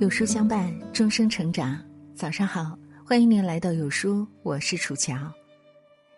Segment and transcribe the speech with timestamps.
[0.00, 1.78] 有书相伴，终生成长。
[2.14, 2.74] 早上好，
[3.04, 5.30] 欢迎您来到有书，我是楚乔。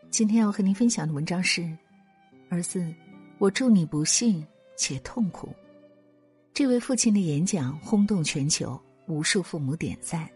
[0.08, 1.68] 今天要和您分享的文章是：
[2.48, 2.94] 儿子，
[3.38, 5.52] 我祝你不幸且痛苦。
[6.54, 10.30] 这位父亲的演讲轰动全球，无数父母点赞。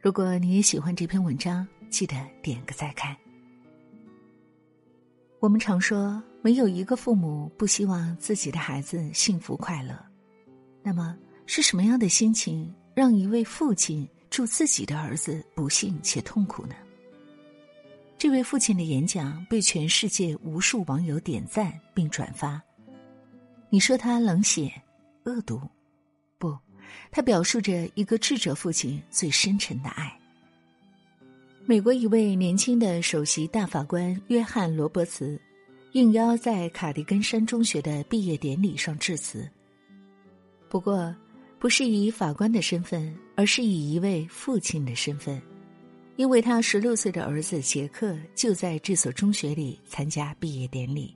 [0.00, 3.16] 如果你也喜欢这篇文章，记得点个再看。
[5.38, 9.94] 我们常说，没有一个父母不希望自己的孩子幸福快乐。
[10.82, 11.16] 那么，
[11.46, 16.74] 是什么样的心情让一位父亲祝自己的儿子不幸且痛苦呢？
[18.16, 22.62] 这位父亲的演讲被全世界无数网友点赞并转发。
[23.70, 24.70] 你说他冷血、
[25.24, 25.60] 恶毒，
[26.38, 26.56] 不，
[27.10, 30.16] 他表述着一个智者父亲最深沉的爱。
[31.64, 35.40] 美国一位年轻的首席大法官约翰·罗伯茨，
[35.92, 39.50] 应邀在卡迪根山中学的毕业典礼上致辞。
[40.68, 41.12] 不过。
[41.60, 45.40] 不是以法官的身份，而是以一位父亲的身份，
[46.16, 51.14] 因为他十六岁的儿子杰克就在这所中学里参加毕业典礼。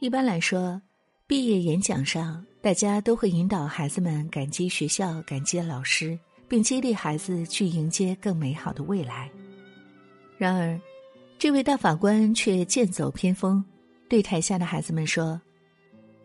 [0.00, 0.82] 一般来说，
[1.28, 9.30] 毕业演讲上，大家都会引导孩子们感激学校、感激老师，并激励孩子去迎接更美好的未来。
[10.36, 10.76] 然而，
[11.38, 13.64] 这位大法官却剑走偏锋，
[14.08, 15.40] 对台下的孩子们说：“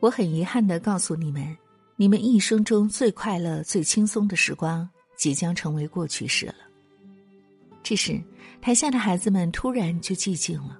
[0.02, 1.56] 我很遗憾的告诉你们。”
[1.97, 6.55] 你们一生中最快乐、最轻松的时光即将成为过去式了。
[7.81, 8.21] 这时，
[8.61, 10.77] 台下的孩子们突然就寂静了，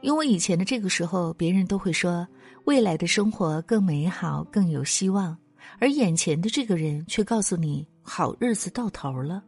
[0.00, 2.26] 因为以前的这个时候，别人都会说
[2.64, 5.36] 未来的生活更美好、更有希望，
[5.78, 9.40] 而眼前的这个人却告诉你好日子到头了。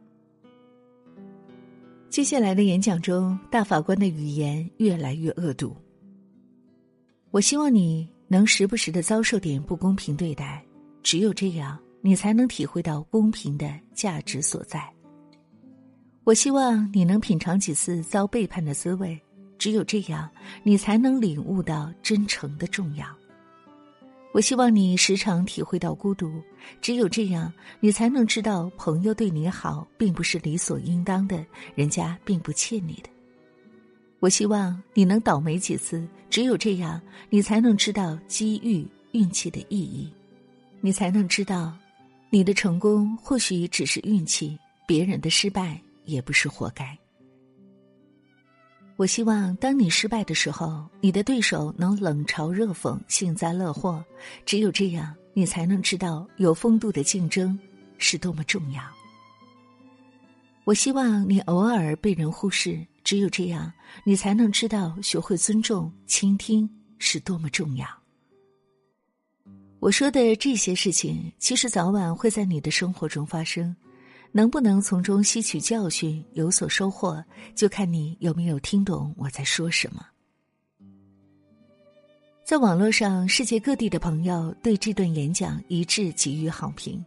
[2.09, 5.75] 接下来的演讲中，大法官的语言越来越恶毒。
[7.31, 10.63] 我希望你能时不时的遭受点不公平对待。
[11.07, 14.85] 只有这样，你才能体会到公平的价值所在。
[16.25, 19.17] 我希望你能品尝几次遭背叛的滋味，
[19.57, 20.29] 只有这样，
[20.63, 23.07] 你才能领悟到真诚的重要。
[24.33, 26.29] 我希望你时常体会到孤独，
[26.81, 31.41] 只有这样，你才能知道朋友对你好并不是理所应当的，
[31.73, 33.09] 人家并不欠你的。
[34.19, 40.11] 我希望你能倒霉几次，只有这样，你才能知道机遇、运气的意义。
[40.87, 41.77] 你才能知道，
[42.29, 46.97] 你的成功或许只是运气，别人的失败也不是活该。
[48.95, 54.01] 我希望当你失败的时候，你的对手能冷嘲热讽、幸灾乐祸，
[54.45, 57.59] 只有这样，你才能知道有风度的竞争
[57.97, 58.81] 是多么重要。
[60.63, 63.69] 我希望你偶尔被人忽视，只有这样，
[64.05, 67.85] 你才能知道学会尊重、倾听是多么重要。
[69.87, 73.73] 我说的这些事情，其实早晚会在你的生活中发生，
[74.33, 77.23] 能不能从中吸取教训、有所收获，
[77.55, 80.05] 就看你有没有听懂我在说什么。
[82.43, 87.01] 在网络上，世界各地的朋友对这段演讲一致给予好评。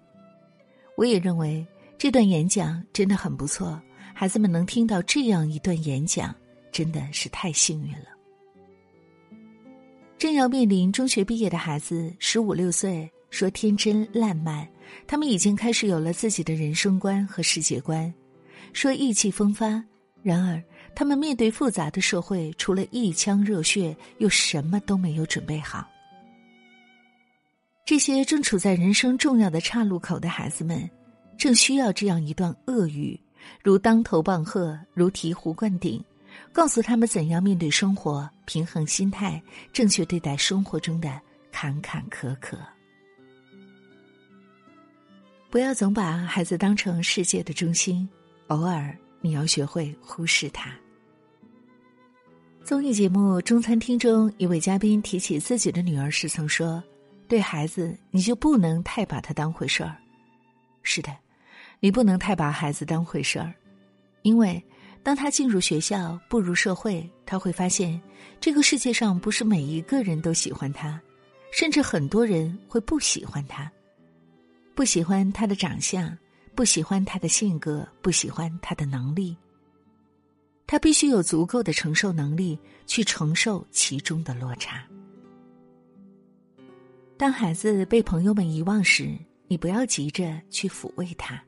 [0.96, 1.66] 我也认为
[1.98, 3.78] 这段演讲真的很不错，
[4.14, 6.34] 孩子们能听到这样一段演讲，
[6.72, 8.19] 真的是太幸运了。
[10.20, 14.68] 正要面临中学毕业的孩子，十五六岁，说天真烂漫，
[15.06, 18.12] 他们已经开始有了自己的人生观和世界观，
[18.74, 19.82] 说意气风发。
[20.22, 20.62] 然而，
[20.94, 25.88] 他们面对复杂的社会，除了一腔热血，又什么都没有准备好。
[27.86, 30.86] 这些正处在人生重要的岔路口的孩子们，
[31.38, 33.18] 正需要这样一段恶语，
[33.64, 36.04] 如当头棒喝，如醍醐灌顶。
[36.52, 39.40] 告诉他们怎样面对生活，平衡心态，
[39.72, 41.20] 正确对待生活中的
[41.52, 42.56] 坎坎坷坷。
[45.48, 48.08] 不要总把孩子当成世界的中心，
[48.48, 50.72] 偶尔你要学会忽视他。
[52.64, 56.82] 综艺节目《中餐厅》中，一位嘉宾提起自己的女儿时曾说
[57.28, 59.96] ：“对孩子，你就不能太把他当回事儿。”
[60.82, 61.16] 是的，
[61.78, 63.54] 你不能太把孩子当回事儿，
[64.22, 64.60] 因为。
[65.02, 68.00] 当他进入学校、步入社会，他会发现，
[68.38, 71.00] 这个世界上不是每一个人都喜欢他，
[71.52, 73.70] 甚至很多人会不喜欢他，
[74.74, 76.16] 不喜欢他的长相，
[76.54, 79.36] 不喜欢他的性格，不喜欢他的能力。
[80.66, 82.56] 他必须有足够的承受能力
[82.86, 84.84] 去承受其中的落差。
[87.16, 89.18] 当孩子被朋友们遗忘时，
[89.48, 91.42] 你不要急着去抚慰他。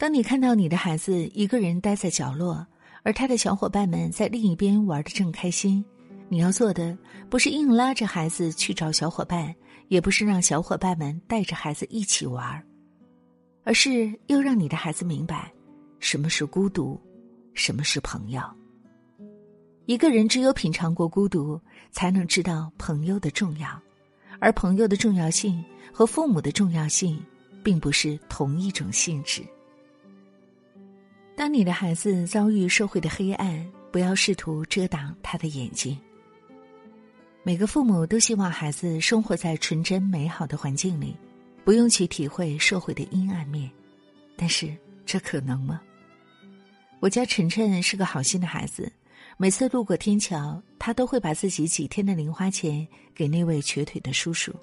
[0.00, 2.66] 当你看到你的孩子一个人待在角落，
[3.02, 5.84] 而他的小伙伴们在另一边玩的正开心，
[6.30, 6.96] 你要做的
[7.28, 9.54] 不是硬拉着孩子去找小伙伴，
[9.88, 12.64] 也不是让小伙伴们带着孩子一起玩
[13.62, 15.52] 而是要让你的孩子明白，
[15.98, 16.98] 什么是孤独，
[17.52, 18.40] 什么是朋友。
[19.84, 21.60] 一个人只有品尝过孤独，
[21.92, 23.68] 才能知道朋友的重要，
[24.38, 25.62] 而朋友的重要性
[25.92, 27.22] 和父母的重要性，
[27.62, 29.42] 并不是同一种性质。
[31.36, 35.98] 当你的孩子遭遇社会的黑暗，不要试图遮挡他的眼睛。
[37.42, 41.16] 每个父母都希望孩子生活在纯真美好的环境里，
[41.64, 43.70] 不用去体会社会的阴暗面。
[44.36, 45.80] 但是这可能吗？
[47.00, 48.92] 我家晨晨是个好心的孩子，
[49.38, 54.54] 每次路过天桥，他都会把自己几天的零花钱给那位瘸腿的叔叔。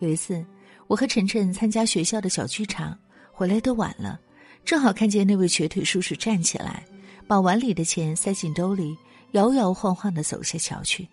[0.00, 0.44] 有一次，
[0.86, 2.96] 我和晨晨参加学校的小剧场，
[3.32, 4.20] 回来都晚了。
[4.66, 6.84] 正好看见那位瘸腿叔叔站起来，
[7.28, 8.96] 把碗里的钱塞进兜里，
[9.30, 11.08] 摇摇晃晃的走下桥去。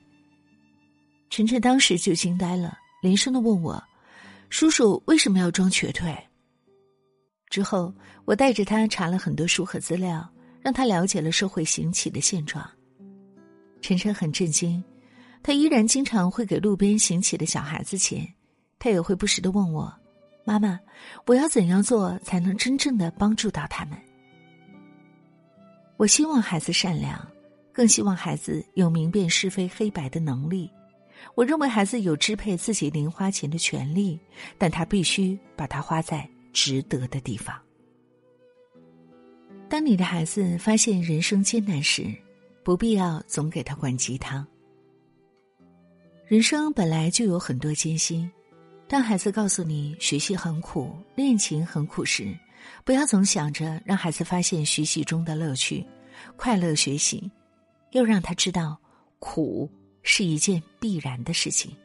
[1.29, 3.81] 晨晨当时就惊呆了，连声的问我
[4.49, 6.17] ：“叔叔为什么要装瘸腿？”
[7.47, 7.93] 之后，
[8.25, 10.27] 我带着他查了很多书和资料，
[10.59, 12.67] 让他了解了社会行乞的现状。
[13.81, 14.83] 晨晨很震惊，
[15.43, 18.27] 他依然经常会给路边行乞的小孩子钱，
[18.79, 19.93] 他也会不时的问我。
[20.43, 20.79] 妈妈，
[21.25, 23.97] 我要怎样做才能真正的帮助到他们？
[25.95, 27.25] 我希望孩子善良，
[27.71, 30.69] 更希望孩子有明辨是非黑白的能力。
[31.35, 34.19] 我认为孩子有支配自己零花钱的权利，
[34.57, 37.57] 但他必须把它花在值得的地方。
[39.69, 42.13] 当你的孩子发现人生艰难时，
[42.63, 44.45] 不必要总给他灌鸡汤。
[46.27, 48.29] 人生本来就有很多艰辛。
[48.87, 52.37] 当孩子告诉你学习很苦、练琴很苦时，
[52.83, 55.85] 不要总想着让孩子发现学习中的乐趣、
[56.35, 57.29] 快乐学习，
[57.91, 58.77] 要让他知道
[59.19, 59.69] 苦
[60.03, 61.75] 是一件必然的事情。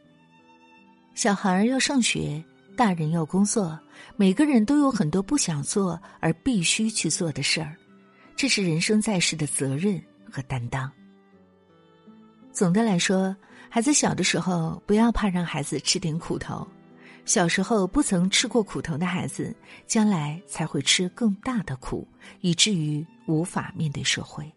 [1.14, 2.42] 小孩要上学，
[2.76, 3.78] 大人要工作，
[4.16, 7.74] 每个人都有很多不想做而必须去做的事儿，
[8.36, 10.90] 这是人生在世的责任和担当。
[12.52, 13.34] 总的来说，
[13.70, 16.66] 孩子小的时候，不要怕让孩子吃点苦头。
[17.28, 19.54] 小时候不曾吃过苦头的孩子，
[19.86, 22.08] 将来才会吃更大的苦，
[22.40, 24.50] 以至于无法面对社会。